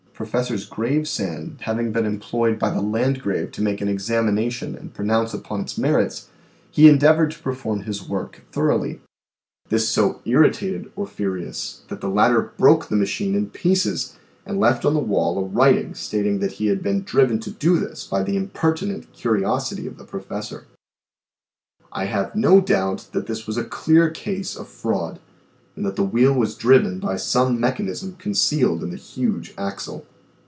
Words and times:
Professor 0.13 0.53
'sGravesande 0.53 1.59
having 1.61 1.91
been 1.91 2.05
employed 2.05 2.59
by 2.59 2.69
the 2.69 2.79
Landgrave 2.79 3.51
to 3.53 3.61
make 3.63 3.81
an 3.81 3.87
examination 3.87 4.75
and 4.75 4.93
pronounce 4.93 5.33
upon 5.33 5.61
its 5.61 5.79
merits, 5.79 6.29
he 6.69 6.87
endeavored 6.87 7.31
to 7.31 7.39
perform 7.41 7.79
his 7.81 8.07
work 8.07 8.43
thoroughly; 8.51 9.01
this 9.69 9.89
so 9.89 10.21
irritated 10.25 10.91
Orffyreus 10.95 11.79
that 11.87 12.01
the 12.01 12.07
latter 12.07 12.39
broke 12.55 12.87
the 12.87 12.95
machine 12.95 13.33
in 13.33 13.49
pieces, 13.49 14.15
and 14.45 14.59
left 14.59 14.85
on 14.85 14.93
the 14.93 14.99
wall 14.99 15.39
a 15.39 15.43
writing 15.43 15.95
stating 15.95 16.37
that 16.37 16.51
he 16.51 16.67
had 16.67 16.83
been 16.83 17.01
driven 17.01 17.39
to 17.39 17.49
do 17.49 17.79
this 17.79 18.05
by 18.05 18.21
the 18.21 18.37
impertinent 18.37 19.11
curiosity 19.13 19.87
of 19.87 19.97
the 19.97 20.05
Professor! 20.05 20.65
I 21.91 22.05
have 22.05 22.35
no 22.35 22.61
doubt 22.61 23.07
that 23.13 23.25
this 23.25 23.47
was 23.47 23.57
a 23.57 23.63
clear 23.63 24.11
case 24.11 24.55
of 24.55 24.67
fraud, 24.67 25.19
and 25.75 25.83
that 25.83 25.95
the 25.95 26.03
wheel 26.03 26.33
was 26.33 26.53
driven 26.55 26.99
by 26.99 27.15
some 27.15 27.59
mechanism 27.59 28.13
concealed 28.19 28.83
in 28.83 28.91
the 28.91 28.97
huge 28.97 29.55
axle. 29.57 30.05